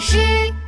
[0.00, 0.63] 是。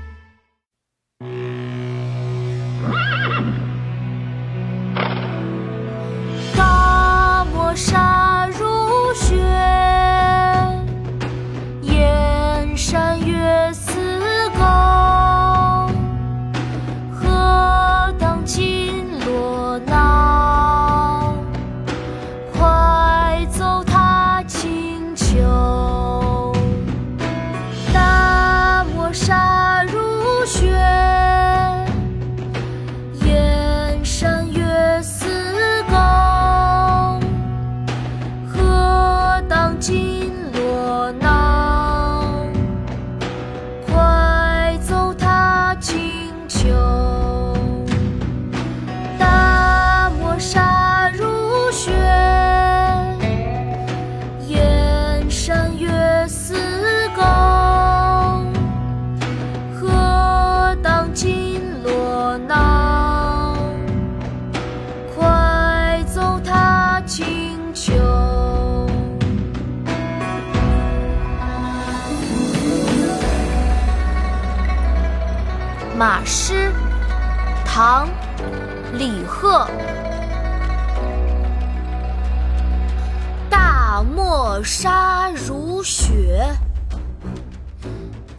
[75.99, 76.71] 马诗
[77.65, 78.07] 唐
[78.93, 79.67] 李贺。
[83.49, 86.55] 大漠沙如雪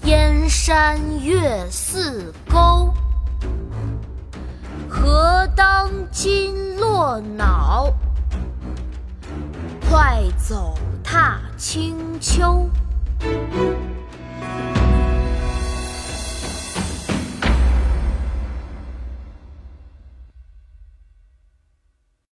[0.04, 2.94] 燕山月似钩。
[4.88, 7.92] 何当金络脑
[9.90, 12.70] 快走踏清秋